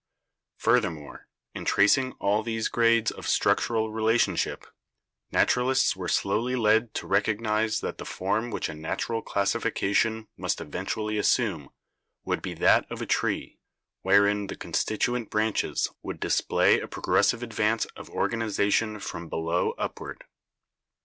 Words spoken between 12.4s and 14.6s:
be that of a tree, wherein the